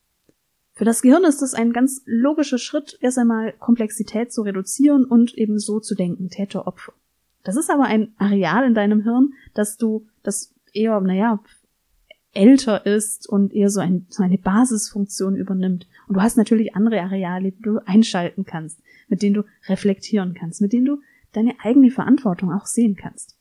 Für 0.72 0.84
das 0.84 1.02
Gehirn 1.02 1.24
ist 1.24 1.42
es 1.42 1.54
ein 1.54 1.72
ganz 1.72 2.02
logischer 2.06 2.58
Schritt, 2.58 2.98
erst 3.00 3.18
einmal 3.18 3.52
Komplexität 3.52 4.32
zu 4.32 4.42
reduzieren 4.42 5.04
und 5.04 5.34
eben 5.34 5.58
so 5.58 5.78
zu 5.78 5.94
denken, 5.94 6.30
Täter-Opfer. 6.30 6.94
Das 7.42 7.56
ist 7.56 7.70
aber 7.70 7.84
ein 7.84 8.14
Areal 8.16 8.64
in 8.64 8.74
deinem 8.74 9.02
Hirn, 9.02 9.34
dass 9.52 9.76
du, 9.76 10.06
das 10.22 10.54
eher, 10.72 10.98
naja, 11.00 11.40
älter 12.34 12.86
ist 12.86 13.28
und 13.28 13.52
eher 13.52 13.70
so, 13.70 13.80
ein, 13.80 14.06
so 14.10 14.22
eine 14.22 14.38
Basisfunktion 14.38 15.36
übernimmt. 15.36 15.86
Und 16.06 16.16
du 16.16 16.22
hast 16.22 16.36
natürlich 16.36 16.74
andere 16.74 17.00
Areale, 17.00 17.52
die 17.52 17.62
du 17.62 17.78
einschalten 17.86 18.44
kannst, 18.44 18.80
mit 19.08 19.22
denen 19.22 19.34
du 19.34 19.44
reflektieren 19.68 20.34
kannst, 20.34 20.60
mit 20.60 20.72
denen 20.72 20.86
du 20.86 21.00
deine 21.32 21.54
eigene 21.60 21.90
Verantwortung 21.90 22.52
auch 22.52 22.66
sehen 22.66 22.96
kannst. 22.96 23.36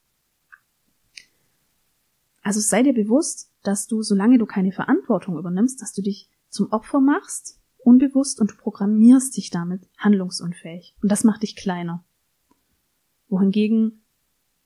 Also 2.41 2.59
sei 2.59 2.83
dir 2.83 2.93
bewusst, 2.93 3.51
dass 3.63 3.87
du, 3.87 4.01
solange 4.01 4.37
du 4.37 4.45
keine 4.45 4.71
Verantwortung 4.71 5.37
übernimmst, 5.37 5.81
dass 5.81 5.93
du 5.93 6.01
dich 6.01 6.29
zum 6.49 6.71
Opfer 6.71 6.99
machst, 6.99 7.59
unbewusst, 7.77 8.39
und 8.39 8.51
du 8.51 8.55
programmierst 8.55 9.35
dich 9.35 9.49
damit 9.49 9.87
handlungsunfähig. 9.97 10.95
Und 11.01 11.11
das 11.11 11.23
macht 11.23 11.43
dich 11.43 11.55
kleiner. 11.55 12.03
Wohingegen 13.29 14.03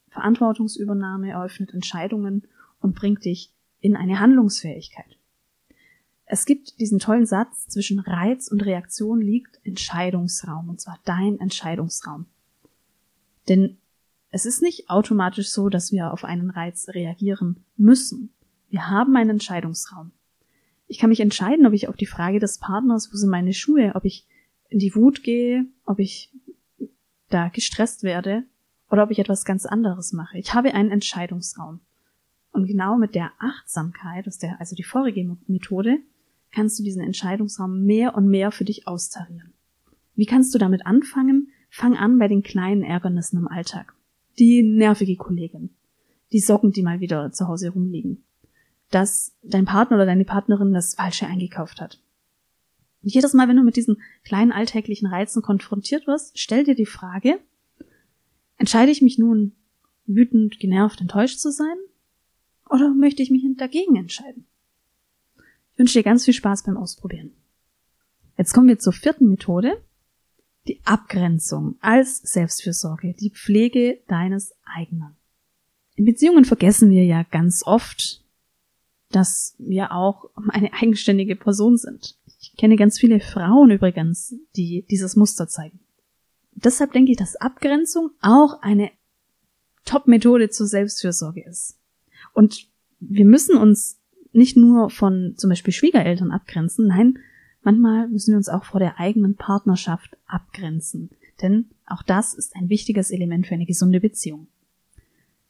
Verantwortungsübernahme 0.09 1.29
eröffnet 1.31 1.73
Entscheidungen 1.73 2.47
und 2.79 2.95
bringt 2.95 3.23
dich 3.25 3.53
in 3.79 3.95
eine 3.95 4.19
Handlungsfähigkeit. 4.19 5.17
Es 6.25 6.45
gibt 6.45 6.79
diesen 6.79 6.99
tollen 6.99 7.25
Satz, 7.25 7.67
zwischen 7.67 7.99
Reiz 7.99 8.49
und 8.49 8.65
Reaktion 8.65 9.21
liegt 9.21 9.59
Entscheidungsraum, 9.63 10.67
und 10.69 10.81
zwar 10.81 10.99
dein 11.05 11.39
Entscheidungsraum. 11.39 12.25
Denn 13.47 13.77
es 14.29 14.45
ist 14.45 14.61
nicht 14.61 14.89
automatisch 14.89 15.49
so, 15.49 15.69
dass 15.69 15.93
wir 15.93 16.11
auf 16.11 16.25
einen 16.25 16.49
Reiz 16.49 16.89
reagieren 16.89 17.63
müssen. 17.77 18.33
Wir 18.69 18.89
haben 18.89 19.15
einen 19.15 19.31
Entscheidungsraum. 19.31 20.11
Ich 20.87 20.99
kann 20.99 21.09
mich 21.09 21.21
entscheiden, 21.21 21.65
ob 21.65 21.73
ich 21.73 21.87
auf 21.87 21.95
die 21.95 22.05
Frage 22.05 22.39
des 22.39 22.57
Partners, 22.57 23.09
wo 23.11 23.17
sind 23.17 23.29
meine 23.29 23.53
Schuhe, 23.53 23.93
ob 23.95 24.03
ich 24.03 24.25
in 24.69 24.79
die 24.79 24.95
Wut 24.95 25.23
gehe, 25.23 25.65
ob 25.85 25.99
ich 25.99 26.29
da 27.29 27.47
gestresst 27.49 28.03
werde 28.03 28.43
oder 28.89 29.03
ob 29.03 29.11
ich 29.11 29.19
etwas 29.19 29.45
ganz 29.45 29.65
anderes 29.65 30.11
mache. 30.11 30.37
Ich 30.37 30.53
habe 30.53 30.73
einen 30.73 30.91
Entscheidungsraum. 30.91 31.79
Und 32.57 32.65
genau 32.65 32.97
mit 32.97 33.13
der 33.13 33.33
Achtsamkeit, 33.37 34.25
der, 34.41 34.59
also 34.59 34.75
die 34.75 34.81
vorige 34.81 35.37
Methode, 35.45 35.99
kannst 36.51 36.79
du 36.79 36.83
diesen 36.83 37.03
Entscheidungsraum 37.03 37.83
mehr 37.83 38.15
und 38.15 38.27
mehr 38.27 38.51
für 38.51 38.65
dich 38.65 38.87
austarieren. 38.87 39.53
Wie 40.15 40.25
kannst 40.25 40.55
du 40.55 40.57
damit 40.57 40.83
anfangen? 40.83 41.49
Fang 41.69 41.95
an 41.95 42.17
bei 42.17 42.27
den 42.27 42.41
kleinen 42.41 42.81
Ärgernissen 42.81 43.37
im 43.37 43.47
Alltag. 43.47 43.93
Die 44.39 44.63
nervige 44.63 45.17
Kollegin. 45.17 45.69
Die 46.31 46.39
Socken, 46.39 46.71
die 46.71 46.81
mal 46.81 46.99
wieder 46.99 47.31
zu 47.31 47.47
Hause 47.47 47.69
rumliegen. 47.69 48.23
Dass 48.89 49.35
dein 49.43 49.65
Partner 49.65 49.97
oder 49.97 50.07
deine 50.07 50.25
Partnerin 50.25 50.73
das 50.73 50.95
Falsche 50.95 51.27
eingekauft 51.27 51.79
hat. 51.79 52.01
Und 53.03 53.13
jedes 53.13 53.35
Mal, 53.35 53.47
wenn 53.47 53.57
du 53.57 53.63
mit 53.63 53.75
diesen 53.75 54.01
kleinen 54.23 54.51
alltäglichen 54.51 55.05
Reizen 55.05 55.43
konfrontiert 55.43 56.07
wirst, 56.07 56.39
stell 56.39 56.63
dir 56.63 56.73
die 56.73 56.87
Frage, 56.87 57.39
entscheide 58.57 58.91
ich 58.91 59.03
mich 59.03 59.19
nun 59.19 59.51
wütend, 60.07 60.59
genervt, 60.59 61.01
enttäuscht 61.01 61.37
zu 61.37 61.51
sein? 61.51 61.77
Oder 62.69 62.93
möchte 62.93 63.21
ich 63.21 63.31
mich 63.31 63.43
dagegen 63.57 63.95
entscheiden? 63.95 64.45
Ich 65.73 65.79
wünsche 65.79 65.99
dir 65.99 66.03
ganz 66.03 66.25
viel 66.25 66.33
Spaß 66.33 66.63
beim 66.63 66.77
Ausprobieren. 66.77 67.31
Jetzt 68.37 68.53
kommen 68.53 68.67
wir 68.67 68.79
zur 68.79 68.93
vierten 68.93 69.29
Methode, 69.29 69.81
die 70.67 70.81
Abgrenzung 70.85 71.75
als 71.81 72.17
Selbstfürsorge, 72.19 73.13
die 73.13 73.31
Pflege 73.31 73.99
deines 74.07 74.53
eigenen. 74.65 75.15
In 75.95 76.05
Beziehungen 76.05 76.45
vergessen 76.45 76.89
wir 76.91 77.05
ja 77.05 77.23
ganz 77.23 77.63
oft, 77.65 78.23
dass 79.09 79.55
wir 79.57 79.91
auch 79.91 80.29
eine 80.49 80.73
eigenständige 80.73 81.35
Person 81.35 81.77
sind. 81.77 82.17
Ich 82.39 82.55
kenne 82.57 82.75
ganz 82.75 82.99
viele 82.99 83.19
Frauen 83.19 83.71
übrigens, 83.71 84.35
die 84.55 84.85
dieses 84.89 85.15
Muster 85.15 85.47
zeigen. 85.47 85.79
Deshalb 86.51 86.91
denke 86.91 87.11
ich, 87.11 87.17
dass 87.17 87.35
Abgrenzung 87.35 88.11
auch 88.21 88.61
eine 88.61 88.91
Top-Methode 89.85 90.49
zur 90.49 90.67
Selbstfürsorge 90.67 91.43
ist. 91.43 91.77
Und 92.37 92.67
wir 92.99 93.25
müssen 93.25 93.57
uns 93.57 93.99
nicht 94.31 94.57
nur 94.57 94.89
von 94.89 95.33
zum 95.37 95.49
Beispiel 95.49 95.73
Schwiegereltern 95.73 96.31
abgrenzen, 96.31 96.87
nein, 96.87 97.19
Manchmal 97.67 98.07
müssen 98.07 98.31
wir 98.31 98.37
uns 98.37 98.47
auch 98.47 98.63
vor 98.63 98.79
der 98.79 98.97
eigenen 98.97 99.35
Partnerschaft 99.35 100.15
abgrenzen, 100.25 101.09
denn 101.41 101.65
auch 101.85 102.01
das 102.01 102.33
ist 102.33 102.55
ein 102.55 102.69
wichtiges 102.69 103.11
Element 103.11 103.45
für 103.45 103.55
eine 103.55 103.65
gesunde 103.65 103.99
Beziehung. 103.99 104.47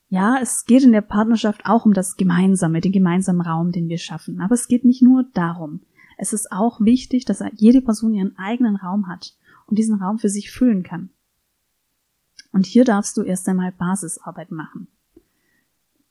Ja, 0.09 0.39
es 0.41 0.65
geht 0.65 0.81
in 0.81 0.93
der 0.93 1.01
Partnerschaft 1.01 1.61
auch 1.65 1.85
um 1.85 1.93
das 1.93 2.15
Gemeinsame, 2.15 2.81
den 2.81 2.91
gemeinsamen 2.91 3.41
Raum, 3.41 3.71
den 3.71 3.87
wir 3.87 3.99
schaffen. 3.99 4.41
Aber 4.41 4.55
es 4.55 4.67
geht 4.67 4.83
nicht 4.83 5.03
nur 5.03 5.25
darum. 5.35 5.81
Es 6.17 6.33
ist 6.33 6.51
auch 6.51 6.81
wichtig, 6.81 7.25
dass 7.25 7.43
jede 7.53 7.81
Person 7.81 8.15
ihren 8.15 8.35
eigenen 8.39 8.77
Raum 8.77 9.07
hat 9.07 9.35
und 9.67 9.77
diesen 9.77 10.01
Raum 10.01 10.17
für 10.17 10.29
sich 10.29 10.49
füllen 10.49 10.81
kann. 10.81 11.11
Und 12.51 12.65
hier 12.65 12.83
darfst 12.83 13.15
du 13.15 13.21
erst 13.21 13.47
einmal 13.47 13.73
Basisarbeit 13.73 14.49
machen. 14.49 14.87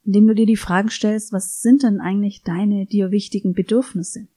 Indem 0.07 0.29
du 0.29 0.35
dir 0.37 0.47
die 0.47 0.57
Fragen 0.57 0.89
stellst, 0.89 1.33
was 1.33 1.61
sind 1.63 1.83
denn 1.83 2.01
eigentlich 2.01 2.43
deine 2.43 2.87
dir 2.87 3.11
wichtigen 3.11 3.55
Bedürfnisse? 3.55 4.29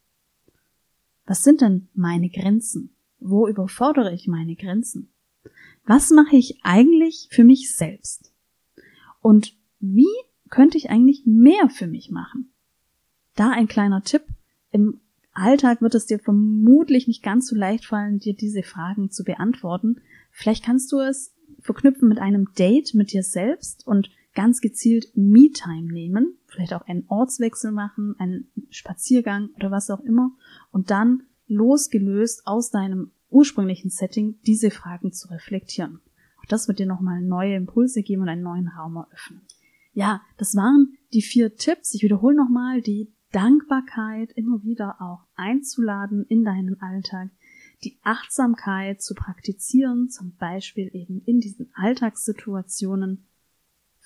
Was 1.27 1.43
sind 1.43 1.61
denn 1.61 1.89
meine 1.93 2.29
Grenzen? 2.29 2.95
Wo 3.19 3.47
überfordere 3.47 4.11
ich 4.11 4.27
meine 4.27 4.55
Grenzen? 4.55 5.09
Was 5.85 6.09
mache 6.09 6.35
ich 6.35 6.57
eigentlich 6.63 7.27
für 7.29 7.43
mich 7.43 7.75
selbst? 7.75 8.33
Und 9.21 9.55
wie 9.79 10.07
könnte 10.49 10.75
ich 10.75 10.89
eigentlich 10.89 11.27
mehr 11.27 11.69
für 11.69 11.85
mich 11.85 12.09
machen? 12.09 12.51
Da 13.35 13.51
ein 13.51 13.67
kleiner 13.67 14.01
Tipp. 14.03 14.23
Im 14.71 15.01
Alltag 15.33 15.83
wird 15.83 15.93
es 15.93 16.07
dir 16.07 16.17
vermutlich 16.17 17.07
nicht 17.07 17.21
ganz 17.21 17.47
so 17.47 17.55
leicht 17.55 17.85
fallen, 17.85 18.17
dir 18.17 18.33
diese 18.33 18.63
Fragen 18.63 19.11
zu 19.11 19.23
beantworten. 19.23 20.01
Vielleicht 20.31 20.65
kannst 20.65 20.91
du 20.91 20.97
es 20.97 21.35
verknüpfen 21.59 22.09
mit 22.09 22.17
einem 22.17 22.47
Date 22.57 22.95
mit 22.95 23.13
dir 23.13 23.21
selbst 23.21 23.85
und 23.85 24.09
ganz 24.39 24.61
gezielt 24.61 25.11
Me-Time 25.15 25.91
nehmen, 25.91 26.37
vielleicht 26.47 26.73
auch 26.73 26.87
einen 26.87 27.03
Ortswechsel 27.09 27.73
machen, 27.73 28.15
einen 28.19 28.47
Spaziergang 28.69 29.49
oder 29.57 29.69
was 29.69 29.89
auch 29.89 29.99
immer 29.99 30.31
und 30.71 30.91
dann 30.91 31.23
losgelöst 31.47 32.43
aus 32.45 32.71
deinem 32.71 33.11
ursprünglichen 33.29 33.89
Setting 33.89 34.39
diese 34.47 34.71
Fragen 34.71 35.11
zu 35.11 35.27
reflektieren. 35.27 35.99
Auch 36.37 36.45
das 36.47 36.69
wird 36.69 36.79
dir 36.79 36.85
nochmal 36.85 37.21
neue 37.21 37.57
Impulse 37.57 38.01
geben 38.01 38.21
und 38.21 38.29
einen 38.29 38.41
neuen 38.41 38.69
Raum 38.69 38.95
eröffnen. 38.95 39.41
Ja, 39.91 40.21
das 40.37 40.55
waren 40.55 40.93
die 41.11 41.21
vier 41.21 41.55
Tipps. 41.57 41.93
Ich 41.93 42.01
wiederhole 42.01 42.37
nochmal, 42.37 42.79
die 42.81 43.11
Dankbarkeit 43.33 44.31
immer 44.37 44.63
wieder 44.63 45.01
auch 45.01 45.25
einzuladen 45.35 46.23
in 46.29 46.45
deinen 46.45 46.79
Alltag, 46.81 47.29
die 47.83 47.99
Achtsamkeit 48.03 49.01
zu 49.01 49.15
praktizieren, 49.15 50.07
zum 50.07 50.37
Beispiel 50.37 50.89
eben 50.93 51.23
in 51.25 51.41
diesen 51.41 51.71
Alltagssituationen, 51.73 53.25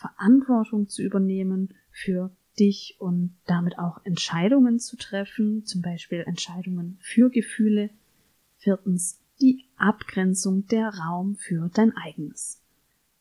Verantwortung 0.04 0.90
zu 0.90 1.02
übernehmen 1.02 1.74
für 1.90 2.32
dich 2.60 2.98
und 3.00 3.36
damit 3.46 3.80
auch 3.80 4.04
Entscheidungen 4.04 4.80
zu 4.80 4.98
treffen, 4.98 5.66
zum 5.66 5.82
Beispiel 5.82 6.24
Entscheidungen 6.28 6.98
für 7.00 7.30
Gefühle. 7.30 7.90
Viertens, 8.58 9.22
die 9.40 9.66
Abgrenzung 9.78 10.68
der 10.68 10.90
Raum 10.90 11.36
für 11.36 11.70
dein 11.74 11.96
eigenes. 11.96 12.62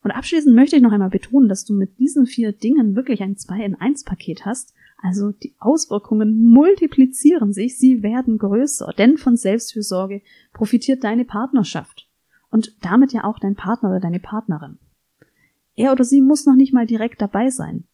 Und 0.03 0.11
abschließend 0.11 0.53
möchte 0.53 0.75
ich 0.75 0.81
noch 0.81 0.91
einmal 0.91 1.09
betonen, 1.09 1.47
dass 1.47 1.63
du 1.63 1.73
mit 1.73 1.97
diesen 1.99 2.25
vier 2.25 2.51
Dingen 2.51 2.95
wirklich 2.95 3.21
ein 3.21 3.37
2 3.37 3.63
in 3.63 3.75
1 3.75 4.03
Paket 4.03 4.45
hast. 4.45 4.73
Also 5.01 5.31
die 5.31 5.55
Auswirkungen 5.59 6.43
multiplizieren 6.43 7.53
sich, 7.53 7.77
sie 7.77 8.03
werden 8.03 8.37
größer, 8.37 8.93
denn 8.97 9.17
von 9.17 9.37
Selbstfürsorge 9.37 10.21
profitiert 10.51 11.03
deine 11.05 11.23
Partnerschaft 11.23 12.09
und 12.49 12.75
damit 12.81 13.13
ja 13.13 13.23
auch 13.23 13.39
dein 13.39 13.55
Partner 13.55 13.89
oder 13.89 13.99
deine 14.01 14.19
Partnerin. 14.19 14.77
Er 15.75 15.91
oder 15.91 16.03
sie 16.03 16.21
muss 16.21 16.45
noch 16.45 16.55
nicht 16.55 16.73
mal 16.73 16.85
direkt 16.85 17.21
dabei 17.21 17.49
sein. 17.49 17.85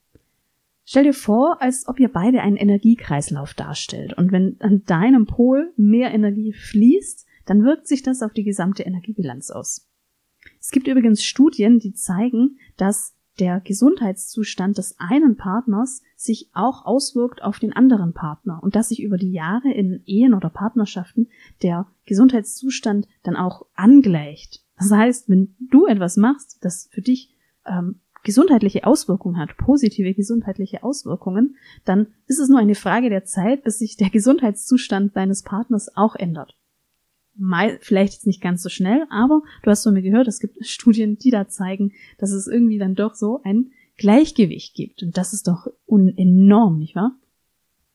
Stell 0.85 1.03
dir 1.03 1.13
vor, 1.13 1.61
als 1.61 1.87
ob 1.87 1.99
ihr 1.99 2.09
beide 2.09 2.41
einen 2.41 2.57
Energiekreislauf 2.57 3.53
darstellt. 3.53 4.17
Und 4.17 4.31
wenn 4.31 4.57
an 4.59 4.83
deinem 4.85 5.27
Pol 5.27 5.71
mehr 5.77 6.11
Energie 6.11 6.51
fließt, 6.51 7.27
dann 7.45 7.63
wirkt 7.63 7.87
sich 7.87 8.01
das 8.01 8.23
auf 8.23 8.33
die 8.33 8.43
gesamte 8.43 8.83
Energiebilanz 8.83 9.51
aus. 9.51 9.87
Es 10.59 10.71
gibt 10.71 10.87
übrigens 10.87 11.23
Studien, 11.23 11.79
die 11.79 11.93
zeigen, 11.93 12.57
dass 12.77 13.15
der 13.39 13.61
Gesundheitszustand 13.61 14.77
des 14.77 14.95
einen 14.99 15.37
Partners 15.37 16.01
sich 16.15 16.49
auch 16.53 16.85
auswirkt 16.85 17.41
auf 17.41 17.59
den 17.59 17.73
anderen 17.73 18.13
Partner 18.13 18.59
und 18.61 18.75
dass 18.75 18.89
sich 18.89 19.01
über 19.01 19.17
die 19.17 19.31
Jahre 19.31 19.71
in 19.71 20.01
Ehen 20.05 20.33
oder 20.33 20.49
Partnerschaften 20.49 21.29
der 21.61 21.87
Gesundheitszustand 22.05 23.07
dann 23.23 23.35
auch 23.35 23.65
angleicht. 23.75 24.65
Das 24.77 24.91
heißt, 24.91 25.29
wenn 25.29 25.55
du 25.59 25.85
etwas 25.85 26.17
machst, 26.17 26.57
das 26.61 26.89
für 26.91 27.01
dich 27.01 27.35
ähm, 27.69 28.01
gesundheitliche 28.23 28.85
Auswirkungen 28.85 29.37
hat, 29.37 29.55
positive 29.57 30.13
gesundheitliche 30.13 30.83
Auswirkungen, 30.83 31.55
dann 31.85 32.07
ist 32.27 32.39
es 32.39 32.49
nur 32.49 32.59
eine 32.59 32.75
Frage 32.75 33.09
der 33.09 33.23
Zeit, 33.23 33.63
bis 33.63 33.79
sich 33.79 33.95
der 33.95 34.09
Gesundheitszustand 34.09 35.15
deines 35.15 35.43
Partners 35.43 35.95
auch 35.95 36.15
ändert. 36.15 36.55
Mal, 37.35 37.77
vielleicht 37.81 38.13
jetzt 38.13 38.27
nicht 38.27 38.41
ganz 38.41 38.61
so 38.61 38.69
schnell, 38.69 39.05
aber 39.09 39.41
du 39.63 39.71
hast 39.71 39.83
von 39.83 39.93
mir 39.93 40.01
gehört, 40.01 40.27
es 40.27 40.39
gibt 40.39 40.57
Studien, 40.65 41.17
die 41.17 41.31
da 41.31 41.47
zeigen, 41.47 41.93
dass 42.17 42.31
es 42.31 42.47
irgendwie 42.47 42.77
dann 42.77 42.95
doch 42.95 43.15
so 43.15 43.41
ein 43.43 43.71
Gleichgewicht 43.97 44.75
gibt. 44.75 45.03
Und 45.03 45.17
das 45.17 45.33
ist 45.33 45.47
doch 45.47 45.67
enorm, 45.87 46.79
nicht 46.79 46.95
wahr? 46.95 47.17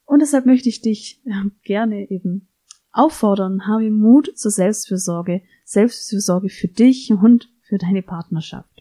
Und 0.07 0.21
deshalb 0.21 0.47
möchte 0.47 0.69
ich 0.69 0.81
dich 0.81 1.23
gerne 1.62 2.11
eben 2.11 2.49
auffordern, 2.93 3.66
habe 3.66 3.90
Mut 3.90 4.31
zur 4.37 4.50
Selbstfürsorge, 4.50 5.43
Selbstfürsorge 5.64 6.49
für 6.49 6.69
dich 6.69 7.11
und 7.11 7.50
für 7.62 7.78
deine 7.78 8.02
Partnerschaft. 8.02 8.74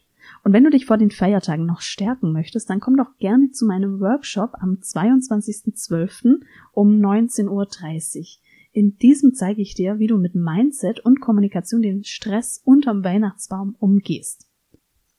Und 0.44 0.52
wenn 0.52 0.66
du 0.66 0.70
dich 0.70 0.86
vor 0.86 0.98
den 0.98 1.10
Feiertagen 1.10 1.66
noch 1.66 1.80
stärken 1.80 2.34
möchtest, 2.34 2.70
dann 2.70 2.82
komm 2.82 2.98
doch 2.98 3.18
gerne 3.18 3.52
zu 3.52 3.66
meinem 3.66 4.02
Workshop 4.02 4.56
am 4.60 4.80
22.12. 4.82 6.42
um 6.74 7.00
19.30 7.00 7.48
Uhr. 7.50 8.26
In 8.74 8.98
diesem 8.98 9.34
zeige 9.34 9.62
ich 9.62 9.74
dir, 9.74 10.00
wie 10.00 10.08
du 10.08 10.18
mit 10.18 10.36
Mindset 10.36 11.00
und 11.00 11.22
Kommunikation 11.22 11.82
den 11.82 12.04
Stress 12.04 12.62
unterm 12.66 13.04
Weihnachtsbaum 13.04 13.76
umgehst. 13.80 14.50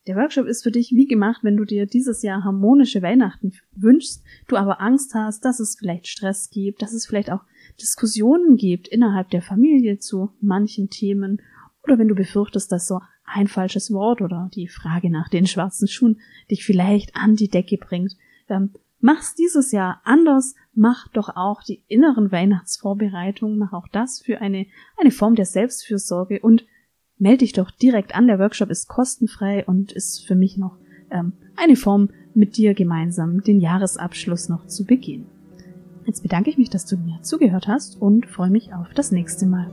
Der 0.06 0.16
Workshop 0.16 0.46
ist 0.46 0.62
für 0.62 0.70
dich 0.70 0.90
wie 0.90 1.06
gemacht, 1.06 1.42
wenn 1.42 1.56
du 1.56 1.64
dir 1.64 1.86
dieses 1.86 2.22
Jahr 2.22 2.44
harmonische 2.44 3.00
Weihnachten 3.00 3.52
wünschst, 3.74 4.22
du 4.48 4.56
aber 4.56 4.82
Angst 4.82 5.14
hast, 5.14 5.46
dass 5.46 5.60
es 5.60 5.76
vielleicht 5.78 6.08
Stress 6.08 6.50
gibt, 6.50 6.82
dass 6.82 6.92
es 6.92 7.06
vielleicht 7.06 7.30
auch 7.32 7.44
Diskussionen 7.80 8.56
gibt 8.56 8.88
innerhalb 8.88 9.30
der 9.30 9.40
Familie 9.40 9.98
zu 9.98 10.32
manchen 10.42 10.90
Themen 10.90 11.40
oder 11.82 11.98
wenn 11.98 12.08
du 12.08 12.14
befürchtest, 12.14 12.70
dass 12.70 12.86
so 12.86 13.00
ein 13.24 13.48
falsches 13.48 13.92
Wort 13.92 14.20
oder 14.20 14.50
die 14.54 14.68
Frage 14.68 15.10
nach 15.10 15.28
den 15.28 15.46
schwarzen 15.46 15.88
Schuhen 15.88 16.20
dich 16.50 16.64
vielleicht 16.64 17.16
an 17.16 17.36
die 17.36 17.48
Decke 17.48 17.78
bringt, 17.78 18.16
dann 18.46 18.74
mach's 19.00 19.34
dieses 19.34 19.72
Jahr 19.72 20.00
anders, 20.04 20.54
mach 20.74 21.08
doch 21.08 21.30
auch 21.36 21.62
die 21.62 21.82
inneren 21.88 22.30
Weihnachtsvorbereitungen, 22.30 23.58
mach 23.58 23.72
auch 23.72 23.88
das 23.88 24.20
für 24.20 24.40
eine, 24.40 24.66
eine 24.96 25.10
Form 25.10 25.34
der 25.34 25.46
Selbstfürsorge 25.46 26.40
und 26.40 26.64
melde 27.18 27.38
dich 27.38 27.52
doch 27.52 27.70
direkt 27.70 28.14
an. 28.14 28.26
Der 28.26 28.38
Workshop 28.38 28.70
ist 28.70 28.88
kostenfrei 28.88 29.64
und 29.64 29.92
ist 29.92 30.26
für 30.26 30.34
mich 30.34 30.56
noch 30.56 30.78
ähm, 31.10 31.32
eine 31.56 31.76
Form, 31.76 32.10
mit 32.34 32.56
dir 32.56 32.74
gemeinsam 32.74 33.42
den 33.42 33.60
Jahresabschluss 33.60 34.48
noch 34.48 34.66
zu 34.66 34.84
begehen. 34.84 35.26
Jetzt 36.04 36.22
bedanke 36.22 36.50
ich 36.50 36.58
mich, 36.58 36.68
dass 36.68 36.84
du 36.84 36.96
mir 36.96 37.22
zugehört 37.22 37.68
hast 37.68 38.00
und 38.00 38.26
freue 38.26 38.50
mich 38.50 38.74
auf 38.74 38.88
das 38.94 39.12
nächste 39.12 39.46
Mal. 39.46 39.70